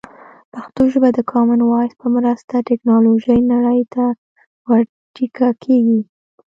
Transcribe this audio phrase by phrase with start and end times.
[0.53, 4.05] پښتو ژبه د کامن وایس په مرسته د ټکنالوژۍ نړۍ ته
[4.67, 4.81] ور
[5.15, 6.01] ټيکه کېږي.